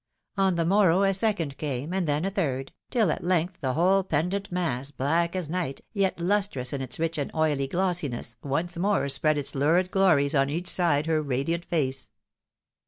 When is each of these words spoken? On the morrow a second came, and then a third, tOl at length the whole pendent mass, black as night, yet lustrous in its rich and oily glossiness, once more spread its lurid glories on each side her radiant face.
On 0.35 0.55
the 0.55 0.65
morrow 0.65 1.03
a 1.03 1.13
second 1.13 1.59
came, 1.59 1.93
and 1.93 2.07
then 2.07 2.25
a 2.25 2.31
third, 2.31 2.71
tOl 2.89 3.11
at 3.11 3.23
length 3.23 3.59
the 3.61 3.73
whole 3.75 4.03
pendent 4.03 4.51
mass, 4.51 4.89
black 4.89 5.35
as 5.35 5.47
night, 5.47 5.81
yet 5.93 6.19
lustrous 6.19 6.73
in 6.73 6.81
its 6.81 6.97
rich 6.97 7.19
and 7.19 7.29
oily 7.35 7.67
glossiness, 7.67 8.35
once 8.41 8.79
more 8.79 9.07
spread 9.09 9.37
its 9.37 9.53
lurid 9.53 9.91
glories 9.91 10.33
on 10.33 10.49
each 10.49 10.65
side 10.69 11.05
her 11.05 11.21
radiant 11.21 11.65
face. 11.65 12.09